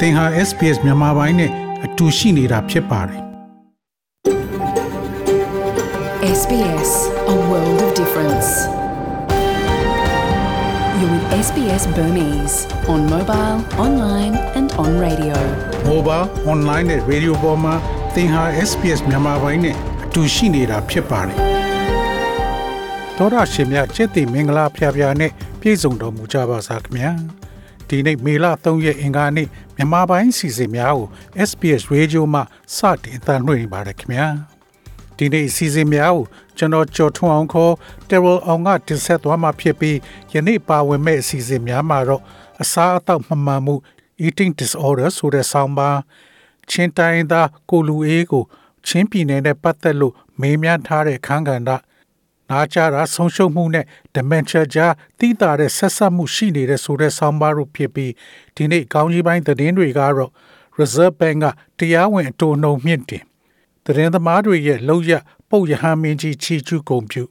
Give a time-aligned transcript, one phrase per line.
[0.00, 1.50] သင်ဟာ SPS မြန်မာပိုင်းနဲ့
[1.84, 3.20] အတူရှိနေတာဖြစ်ပါတယ်
[6.38, 6.90] SBS
[7.34, 8.48] A world of difference.
[10.98, 12.56] You're with SBS Burmese
[12.92, 15.36] on mobile, online and on radio.
[15.90, 17.74] mobile online နဲ့ radio ပေါ်မှာ
[18.14, 19.74] သင်ဟာ SPS မြန်မာပိုင်းနဲ့
[20.04, 21.38] အတူရှိနေတာဖြစ်ပါတယ်
[23.16, 27.12] သောရရှင်များချစ်တဲ့မင်္ဂလာဖျားဖျားနဲ့ပြည့်စုံတော်မူကြပါစားခင်ဗျာ
[27.91, 31.07] ဒီနေ့မေလ3ရက်အင်္ဂါနေ့မြန်မာပိုင်းစီစဉ်များကို
[31.49, 32.41] SPS Radio မှ
[32.75, 34.27] စတင်အသံလွှင့်နေပါတယ်ခင်ဗျာ
[35.17, 36.25] ဒီနေ့စီစဉ်များကို
[36.57, 37.73] ကျွန်တော်ကျော်ထွန်းအောင်ခေါ်
[38.09, 39.97] Terrell အောင်ကတင်ဆက်သွားမှာဖြစ်ပြီး
[40.33, 42.21] ယနေ့ပါဝင်မဲ့အစီအစဉ်များမှာတော့
[42.61, 43.75] အစားအသောက်မမှန်မှု
[44.25, 45.99] eating disorder ဆိုတဲ့ဆောင်းပါး
[46.69, 48.43] ချင်းတိုင်းသားကိုလူအေးကို
[48.87, 51.71] ချင်းပြည်နယ်နဲ့ပတ်သက်လို့မေးမြန်းထားတဲ့ခန်းကဏ္ဍ
[52.51, 58.11] နာကြတာဆုံးရှုံးမှုနဲ့ dementia ကြားတိတာတဲ့ဆက်ဆက်မှုရှိနေတဲ့ဆိုတဲ့ဆောင်းပါးတို့ဖြစ်ပြီး
[58.55, 60.31] ဒီနေ့ကောင်းကြီးပိုင်းသတင်းတွေကတော့
[60.79, 61.45] Reserve Bank က
[61.79, 63.23] တရားဝင်အတူနှုံမြင့်တင်
[63.85, 65.11] သတင်းသမားတွေရဲ့လောက်ရ
[65.49, 67.23] ပုတ်ရဟန်းမင်းကြီးချီကျူးကုန်ပြု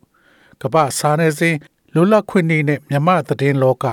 [0.63, 1.57] ကမ္ဘာစားနေစဉ်
[1.95, 3.85] လွတ်လပ်ခွင့်နေနဲ့မြမသတင်းလောက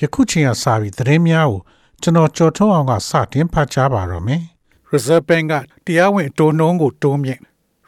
[0.00, 1.60] ယခုချိန်ကစပြီးသတင်းများကို
[2.02, 4.42] ကျွန်တော်ကြော်ထုတ်အောင်ကစတင်ဖတ်ကြားပါတော့မယ်။
[4.92, 5.54] Reserve Bank က
[5.86, 7.40] တရားဝင်အတိုးနှုန်းကိုတိုးမြင့်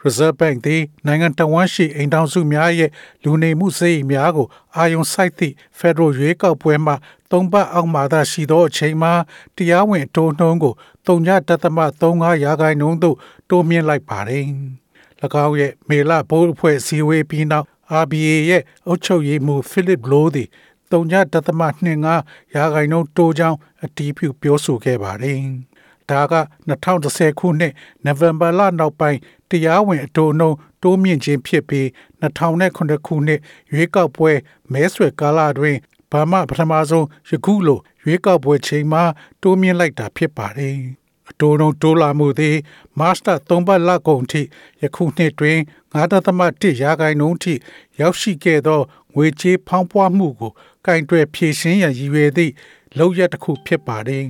[0.03, 2.89] Reserve Bank သည်နိုင်ငံတော်ဝန်ရှိအိမ်တောင်စုများရဲ့
[3.23, 6.95] လူနေမှုစရိတ်များကိုအာရုံစိုက်သည့် Federal ရွေးကောက်ပွဲမှာ
[7.31, 9.11] သုံးပတ်အောက်မှသာရှိသောအချိန်မှာ
[9.55, 10.73] တရားဝင်အတိုးနှုန်းကို
[11.05, 13.17] 3.35ရာခိုင်နှုန်းသို့
[13.49, 14.45] တိုးမြင့်လိုက်ပါတယ်။၎
[15.45, 17.67] င်းရဲ့မေလဘိုးအဖွဲ့စည်းဝေးပြီးနောက်
[18.01, 20.49] RBA ရဲ့အုပ်ချုပ်ရေးမှူး Philip Lowe သည်
[20.91, 25.37] 3.25ရာခိုင်နှုန်းတိုးကြောင်းအတည်ပြုပြောဆိုခဲ့ပါတယ်။
[26.09, 26.33] ဒါက
[26.69, 27.73] 2010ခုနှစ်
[28.05, 31.85] နိုဝင်ဘာလနောက်ပိုင်းတရားဝင်အတိုးနှုန်းတိုးမြင့်ခြင်းဖြစ်ပြီး
[32.21, 33.39] 2009ခုနှစ်
[33.71, 34.31] ရွေးကောက်ပွဲ
[34.71, 35.77] မဲဆွယ်ကာလတွင်
[36.11, 39.03] ဘာမှပထမဆုံးယခုလိုရွေးကောက်ပွဲချိန်မှာ
[39.41, 40.77] တိုးမြင့်လိုက်တာဖြစ်ပါတယ်။
[41.29, 42.57] အတိုးနှုန်းတိုးလာမှုသည်
[42.99, 44.41] မတ်လ3ပတ်လကုန်ထိ
[44.81, 45.57] ယခုနှစ်တွင်
[45.93, 47.53] 9.1ရာခိုင်နှုန်းထိ
[47.99, 48.81] ရောက်ရှိခဲ့သော
[49.13, 50.51] ငွေကြေးဖောင်းပွားမှုကို
[50.85, 52.53] ကင်တွယ်ဖြည့်ရှင်းရန်ရည်ရွယ်သည့်
[52.97, 54.25] လောက်ရတစ်ခုဖြစ်ပါတယ်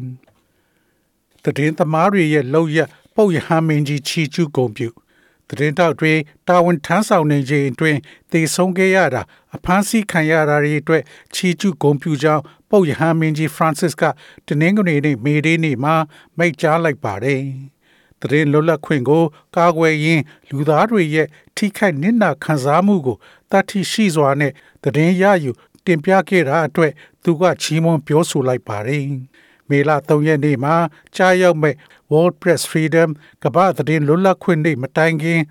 [1.44, 2.79] ။တည်င်းသမားတွေရဲ့လောက်ရ
[3.16, 4.89] ပုတ်ရဟန်းမင်းကြီးချီကျူးကုန်ပြု
[5.47, 6.13] တည်င်းတောက်တွေ
[6.47, 8.00] တာဝန်ထမ်းဆောင်နေခြင်းအတွင်း
[8.31, 9.22] တည်ဆုံးခဲ့ရတာ
[9.56, 11.03] အဖမ်းဆီးခံရတာတွေအတွက်
[11.34, 14.03] ချီကျူးကုန်ပြုကြောင်းပုတ်ရဟန်းမင်းကြီးဖရန်စစ်က
[14.47, 15.95] တနင်္ဂနွေနေ့မေဒေးနေ့မှာ
[16.38, 17.41] မိတ်ကြားလိုက်ပါတယ်။
[18.22, 19.23] တရင်လွတ်လပ်ခွင့်ကို
[19.56, 23.18] ကာကွယ်ရင်းလူသားတွေရဲ့ထိခိုက်နစ်နာခံစားမှုကို
[23.51, 24.51] တတ်ထိရှိစွာနဲ့
[24.83, 25.51] တရင်ရယူ
[25.86, 26.92] တင်ပြခဲ့တာအတွက်
[27.24, 29.06] သူကချီးမွမ်းပြောဆိုလိုက်ပါတယ်။
[29.69, 30.75] မေလ3ရက်နေ့မှာ
[31.16, 31.75] ကြားရောက်မဲ့
[32.12, 33.09] World Press Freedom
[33.44, 35.42] ကမ္ဘာသတင်းလွတ်လပ်ခွင့်နေ့မတိုင်ခင်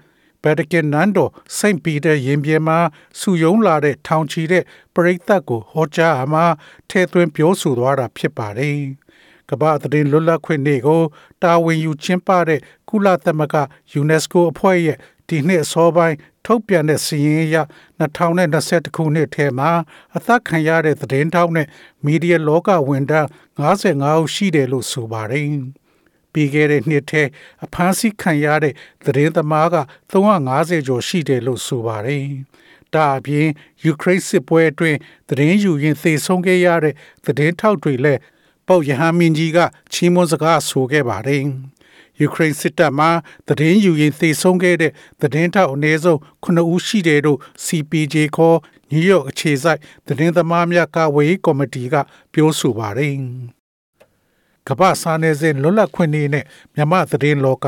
[0.44, 2.78] Vatican နန်းတော်စိန့်ပီတာရင်ပြင်မှာ
[3.20, 4.64] စုယုံလာတဲ့ထောင်ချီတဲ့
[4.94, 6.44] ပရိသတ်ကိုဟောကြားအမှာ
[6.90, 8.78] ထဲသွင်းပြောဆိုသွားတာဖြစ်ပါတယ်။
[9.50, 11.02] ကမ္ဘာသတင်းလွတ်လပ်ခွင့်နေ့ကို
[11.42, 13.56] တာဝန်ယူကျင်းပတဲ့ကုလသမဂ္ဂ
[14.00, 14.98] UNESCO အဖွဲ့ရဲ့
[15.28, 17.56] ဒီနှစ်အစောပိုင်း ထုတ်ပြန်တဲ့စီရင်အရ
[18.00, 19.70] 2021ခုနှစ်ထဲမှာ
[20.16, 21.66] အသက်ခံရတဲ့သတင်းထောက်နဲ့
[22.04, 23.28] မီဒီယာလောကဝန်ထမ်း
[23.60, 25.46] 55ဦးရှိတယ်လို့ဆိုပါတယ်။
[26.32, 27.22] ပြီးခဲ့တဲ့နှစ်ထဲ
[27.64, 28.74] အဖမ်းဆီးခံရတဲ့
[29.04, 29.76] သတင်းသမားက
[30.12, 32.24] 350ကျော်ရှိတယ်လို့ဆိုပါတယ်။
[32.94, 33.48] ဒါအပြင်
[33.84, 34.98] ယူကရိန်းစစ်ပွဲအတွင်း
[35.28, 36.94] သတင်းယူရင်းသေဆုံးခဲ့ရတဲ့
[37.26, 38.20] သတင်းထောက်တွေလည်း
[38.66, 39.58] ပုတ်ရဟန်းမင်းကြီးက
[39.92, 41.44] ချီးမွမ်းစကားဆိုခဲ့ပါတယ်။
[42.20, 43.06] ယူကရိန်းစစ်တပ်မှ
[43.46, 48.58] သတင်းယူရင်းသေဆုံးခဲ့တဲ့သတင်းထောက်အနည်းဆုံး9ဦးရှိတယ်လို့ CPJ ခေါ်
[48.90, 51.94] နယူးယောက်အခြေစိုက်သတင်းသမားများကာဝေးကော်မတီက
[52.32, 53.14] ပြောဆိုပါတယ်။
[54.68, 56.44] ကမ္ဘာစာနယ်ဇင်းလွတ်လပ်ခွင့်နေ့နဲ့
[56.74, 57.66] မြန်မာသတင်းလောက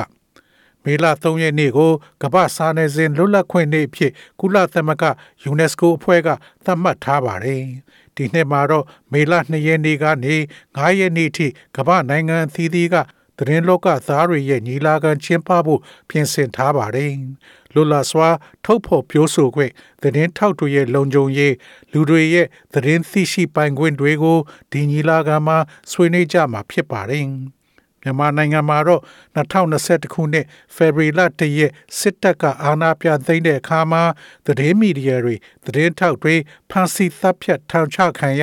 [0.84, 1.92] မေလ3ရက်နေ့ကို
[2.22, 5.04] ကမ္ဘာစာနယ်ဇင်းလွတ်လပ်ခွင့်နေ့ဖြစ်ကုလသမဂ္ဂ
[5.50, 6.28] UNESCO အဖွဲ့က
[6.64, 7.62] သတ်မှတ်ထားပါတယ်။
[8.16, 10.34] ဒီနှစ်မှာတော့မေလ2ရက်နေ့ကနေ
[10.76, 11.46] 9ရက်နေ့ထိ
[11.76, 12.96] ကမ္ဘာနိုင်ငံအသီးသီးက
[13.38, 17.12] သတင်းလောကသားတွေရဲ့ညီလာခံကျင်းပဖို့ပြင်ဆင်ထားပါတယ်။
[17.74, 18.28] လွတ်လပ်စွာ
[18.64, 21.54] ထုတ်ဖော်ပြောဆိုခွင့်သတင်းထောက်တွေရဲ့လုံခြုံရေး
[21.92, 24.38] လူတွေရဲ့သတင်းသိရှိပိုင်ခွင့်တွေကို
[24.72, 25.58] ဒီညီလာခံမှာ
[25.90, 27.26] ဆွေးနွေးကြမှာဖြစ်ပါတယ်။
[28.02, 29.02] မြန်မာနိုင်ငံမှာတော့
[29.36, 30.46] 2021ခုနှစ်
[30.76, 34.02] ဖေဖော်ဝါရီလတရက်စစ်တပ်ကအာဏာပြသိမ်းတဲ့အခါမှာ
[34.46, 36.34] သတင်းမီဒီယာတွေသတင်းထောက်တွေ
[36.70, 38.42] ဖမ်းဆီးသတ်ဖြတ်ထောင်ချခံရ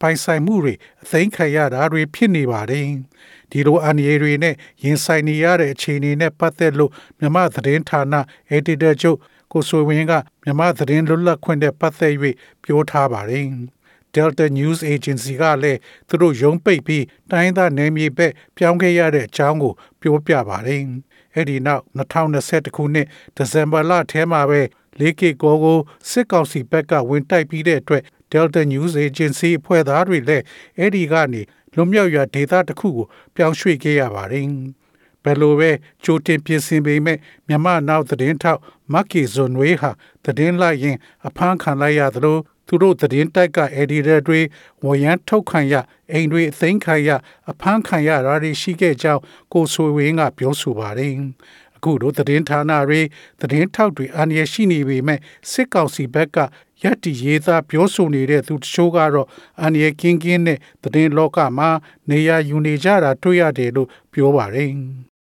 [0.00, 2.88] ပိုင်ဆိုင်မှုတွေအသိမ်းခံရတာတွေဖြစ်နေပါတယ်။
[3.50, 8.14] ဒီလိုအန္တရာယ်တွေနဲ့ရင်ဆိုင်နေရတဲ့အခြေအနေနဲ့ပတ်သက်လို့မြန်မာသတင်းဌာန
[8.56, 9.18] editor ချုပ်
[9.52, 10.12] ကိုဆိုဝင်းက
[10.44, 12.14] မြန်မာသတင်းလွတ်လပ်ခွင့်နဲ့ပတ်သက်၍
[12.62, 13.46] ပြောထားပါတယ်။
[14.14, 20.82] Delta News Agency ကလည်းသူတို့ရုံးပိတ်ပြီးတိုင်းသားနယ်မြေဘက်ပြောင်းခဲ့ရတဲ့အကြောင်းကိုပြောပြပါတယ်။
[21.34, 23.06] အဲ့ဒီနောက်2021ခုနှစ်
[23.36, 24.60] ဒီဇင်ဘာလထဲမှာပဲ
[25.00, 25.78] 4K ကိုကို
[26.10, 30.44] စစ်ကောင်စီဘက်ကဝင်တိုက်ပြီးတဲ့အတွက် Delta News Agency အဖွဲ့သားတွေလည်း
[30.78, 31.42] အဲ့ဒီကနေ
[31.74, 34.46] လွန်မြောက်ရွာဒေသတစ်ခုကိုပြောင်းရွှေ့ခဲ့ရပါတယ်။
[35.24, 35.70] ဘယ်လိုပဲ
[36.04, 37.18] ကြိုတင်ပြင်ဆင်ပေမဲ့
[37.48, 38.60] မြန်မာနောက်သတင်းထောက်
[38.92, 39.90] မက်ကီဇွန်ဝေးဟာ
[40.24, 40.96] သတင်းလိုက်ရင်
[41.26, 44.40] အဖမ်းခံလိုက်ရသလိုသူတို့သတင်းတိုက်က editor တွေ
[44.84, 45.74] ဝန်ရန်ထုတ်ခံရ
[46.12, 47.10] အိမ်တွေအသိမ်းခံရ
[47.50, 49.20] အဖမ်းခံရတာတွေရှိခဲ့ကြောင်း
[49.52, 51.14] ကိုဆွေဝင်းကပြောဆိုပါတယ်။
[51.80, 53.00] အခုတို့သတင်းဌာနတွေ
[53.40, 55.18] သတင်းထောက်တွေအန္တရာယ်ရှိနေပေမဲ့
[55.50, 56.36] စစ်ကောင်စီဘက်က
[56.82, 59.28] ရက်တီရေးသားပြောဆိုနေတဲ့သူတချို့ကတော့
[59.60, 61.70] အန္တရာယ်ကင်းကင်းနဲ့သတင်းလောကမှာ
[62.10, 64.70] နေရာယူနေကြတာတွေ့ရတယ်လို့ပြောပါတယ်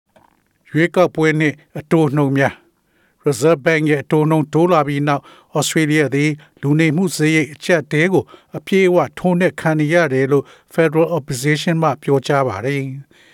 [0.71, 2.55] ။ရွေးကောက်ပွဲနဲ့အတိုးနှုံများ
[3.27, 5.23] Reserve Bank ရဲ့အတိုးနှုန်းတိုးလာပြီးနောက်
[5.59, 6.31] Australia သည်
[6.63, 8.25] လူနေမှုစရိတ်အချက်တဲကို
[8.57, 10.45] အပြည့်အဝထုံးနဲ့ခံနေရတယ်လို့
[10.75, 12.83] Federal Opposition မှပြောကြားပါတယ်။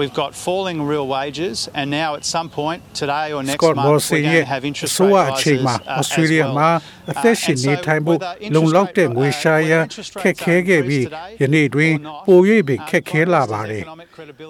[0.00, 3.86] we've got falling real wages, and now at some point today or next Scott month,
[3.88, 6.44] Morrison we're going ရဲ့ to have interest အစိုးရ rate အချိန် rises မှာ uh, as Australia
[6.44, 6.56] well.
[6.58, 6.70] မှာ
[7.10, 8.18] အသက်ရှင်နေထိုင်ဖို့
[8.54, 9.84] လုံလောက်တဲ့ငွေရှာရန်
[10.22, 11.04] ခက်ခဲခဲ့ပြီး
[11.40, 11.94] ယနေ့တွင်
[12.26, 13.84] ပို၍ပင်ခက်ခဲလာပါတယ်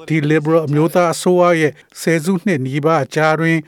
[0.09, 3.59] ဒီ liberal အမျိုးသားအစိုးရရဲ့ဆယ်စုနှစ်နီးပါးအကြားတွင်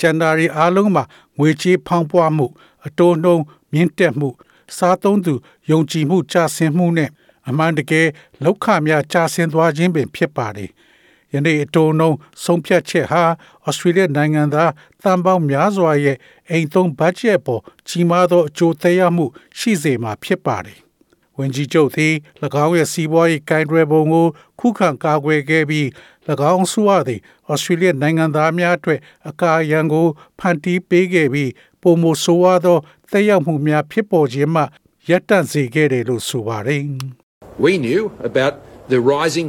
[0.00, 1.04] ကျန်တာရီအားလုံးမှာ
[1.38, 2.46] ငွေကြေးဖောင်းပွားမှု
[2.86, 4.28] အတိုးနှုန်းမြင့်တက်မှု
[4.76, 5.34] စားသုံးသူ
[5.70, 7.10] ယုံကြည်မှုကျဆင်းမှုနဲ့
[7.48, 8.08] အမှန်တကယ်
[8.44, 10.70] လောက်ခများကျဆင်းသွားခြင်းပင်ဖြစ်ပါတယ်။
[11.32, 13.22] ယနေ့အတိုးနှုန်းဆုံးဖြတ်ချက်ဟာ
[13.66, 14.72] ဩစတြေးလျနိုင်ငံသား
[15.02, 16.16] တန်ပေါင်းများစွာရဲ့
[16.50, 19.26] အိမ်သုံးဘတ်ဂျက်ပေါ်ကြီးမားသောအကျိုးသက်ရောက်မှု
[19.58, 20.78] ရှိစေမှာဖြစ်ပါတယ်။
[21.36, 22.14] ဝင်ကြီးချုပ်သည်၎
[22.64, 24.26] င်းရဲ့စီးပွားရေးကိုင်တွယ်ပုံကို
[24.60, 25.86] ခုခံကာကွယ်ခဲ့ပြီး၎
[26.52, 30.06] င်းဆိုရသည်ဩစတြေးလျနိုင်ငံသားများအတွက်အကာအရန်ကို
[30.38, 31.50] ဖန်တီးပေးခဲ့ပြီး
[31.82, 32.78] ပုံမဆိုးဝါးသော
[33.10, 34.62] သက်ရောက်မှုများဖြစ်ပေါ်ခြင်းမှ
[35.08, 36.82] ရပ်တန့်စေခဲ့တယ်လို့ဆိုပါတယ်။
[37.64, 38.54] We knew about
[38.92, 39.48] the rising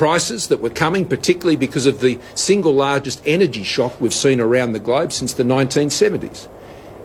[0.00, 4.72] prices that were coming, particularly because of the single largest energy shock we've seen around
[4.72, 6.48] the globe since the 1970s.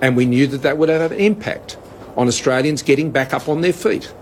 [0.02, 1.78] And we knew that that would have an impact
[2.16, 4.14] on Australians getting back up on their feet.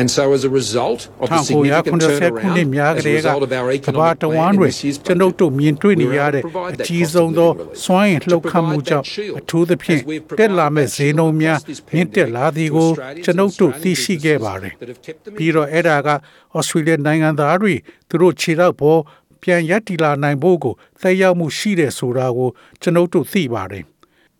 [0.00, 3.28] And so, as a result of the significant 1990ခုနှစ်များ turnaround, က as တ a ည်းက
[3.28, 6.06] result of our ကမ္ဘာ economic တဝ plan န်း in တွင် this year's ကျွန်ုပ် budget, တို့မြင်တွေ့နေ
[6.10, 7.60] we ရ were able တဲ့ to provide အ that ကြီး cost ဆုံး of သော living
[7.68, 7.82] relief.
[7.84, 9.38] စွမ်းအင်လှုပ်ခတ်မှု To ကြောင့် provide that shield.
[9.38, 13.72] အထူးသဖြင့် As we've တက်လာ provided မဲ့ that ဈေးနှုန်းများ shield across this မြင့်တက်လာသည်ကို pandemic to ကျွန်ုပ်တို့
[13.72, 17.74] Australians သိရှိခဲ့ and ပါတယ် businesses that have kept them in ပြီးတော့အဲ့ဒါကဩစတြေးလျနိုင်ငံသားတွေ
[18.08, 19.00] သူတို့ခြေတော့ပေါ်
[19.42, 22.50] ပြန်ရက်တီလာနိုင်ဖို့ကိုသက်ရောက်မှုရှိတယ်ဆိုတာကို
[22.82, 23.84] ကျွန်ုပ်တို့သိပါတယ်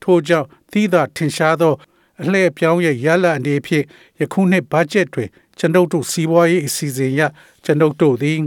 [0.03, 1.73] ထို့ကြောင့်သီးသာထင်ရှားသော
[2.23, 3.85] အလှည့်ပြောင်းရဲ့ရလဒ်အနေဖြင့်
[4.21, 5.29] ယခုနှစ်ဘတ်ဂျက်တွင်
[5.59, 7.21] ကျွန်ုပ်တို့စီးပွားရေးအစီအစဉ်ရ
[7.65, 8.39] ကျွန်ုပ်တို့သည်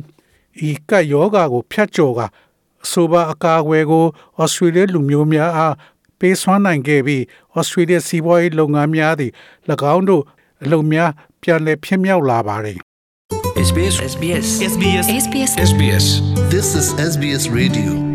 [0.70, 2.28] ဤကပ်ယောဂါကိုဖျက်ကျော်ကာ
[2.86, 4.06] အဆိုပါအကာအကွယ်ကို
[4.40, 5.76] ဩစတြေးလျလူမျိုးများအား
[6.20, 7.24] ပေးစွမ်းနိုင်ခဲ့ပြီး
[7.56, 9.32] ဩစတြေးလျစီးပွားရေးလုပ်ငန်းများသည်၎
[9.94, 10.24] င်းတို့
[10.64, 11.10] အလုပ်များ
[11.42, 12.80] ပြန်လည်ဖြစ်မြောက်လာပါတယ်
[13.70, 16.06] SBS SBS SBS SBS SBS
[16.54, 18.11] This is SBS Radio.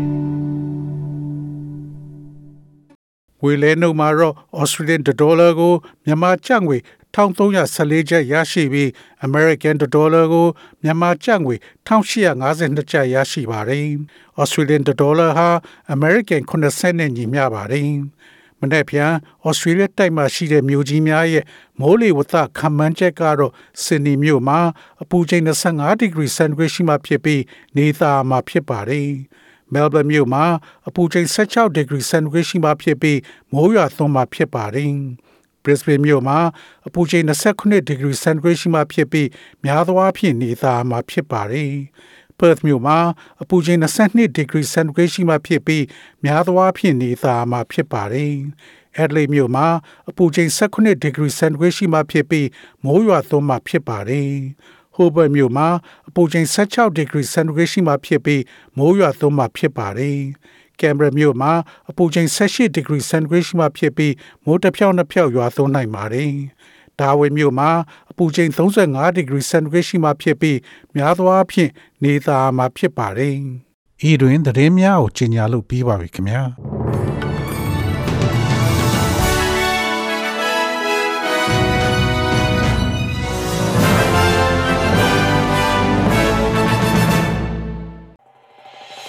[3.43, 5.73] ဝေလဲနှုတ်မှာတော့ Australian dollar ကို
[6.05, 6.77] မြန်မာကျပ်ငွေ
[7.15, 8.89] 1314ကျပ်ရရှိပြီး
[9.27, 10.47] American dollar ကို
[10.83, 11.55] မြန်မာကျပ်ငွေ
[11.87, 13.87] 1852ကျပ်ရရှိပါတယ်။
[14.41, 15.49] Australian dollar ဟာ
[15.95, 17.91] American 80နဲ့ညီမျှပါတယ်။
[18.61, 19.11] မနေ့ပြန်
[19.47, 21.45] Australia တိုက်မှာရှိတဲ့မြို့ကြီးများရဲ့
[21.79, 23.53] မိုးလေဝသခန့်မှန်းချက်ကတော့
[23.83, 24.59] Sydney မြို့မှာ
[25.01, 27.41] အပူချိန်25 degree centigrade ရှိမှဖြစ်ပြီး
[27.77, 29.11] နေသားမှာဖြစ်ပါတယ်။
[29.73, 30.45] Melbourne မြို့မှာ
[30.87, 33.19] အပူချိန်16 degree centigrade ရှိမှဖြစ်ပြီး
[33.53, 34.93] မိုးရွာသွန်းမှဖြစ်ပါတယ်။
[35.63, 36.39] Brisbane မြို့မှာ
[36.87, 39.27] အပူချိန်29 degree centigrade ရှိမှဖြစ်ပြီး
[39.63, 41.73] များသောအားဖြင့်နေသားမှာဖြစ်ပါတယ်။
[42.39, 42.97] Perth မြို့မှာ
[43.41, 45.83] အပူချိန်22 degree centigrade ရှိမှဖြစ်ပြီး
[46.23, 48.33] များသောအားဖြင့်နေသားမှာဖြစ်ပါတယ်။
[49.01, 49.67] Adelaide မြို့မှာ
[50.09, 52.47] အပူချိန်18 degree centigrade ရှိမှဖြစ်ပြီး
[52.83, 54.31] မိုးရွာသွန်းမှဖြစ်ပါတယ်။
[54.97, 55.67] Hobart မြို့မှာ
[56.09, 58.43] အပူချိန်16 degree centigrade ရှိမှဖြစ်ပြီး
[58.77, 60.19] မိုးရွာသွန်းမှဖြစ်ပါတယ်။
[60.79, 61.51] Canberra မြို့မှာ
[61.89, 64.13] အပူချိန်18 degree centigrade ရှိမှဖြစ်ပြီး
[64.45, 66.31] မိုးတစ်ဖြောင်းနှစ်ဖြောက်ရွာသွန်းနိုင်ပါတယ်။
[66.99, 67.69] ဒါဝင်မြို့မှာ
[68.11, 70.57] အပူချိန်35 degree centigrade ရှိမှဖြစ်ပြီး
[70.95, 71.71] များသောအားဖြင့်
[72.03, 73.37] နေသားမှာဖြစ်ပါတယ်။
[74.09, 76.43] ဤတွင်သတင်းများကိုကြီးညာလို့ပြီးပါပြီခင်ဗျာ။။